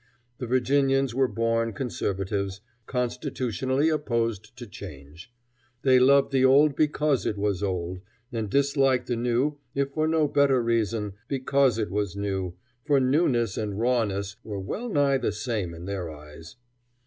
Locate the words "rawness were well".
13.79-14.89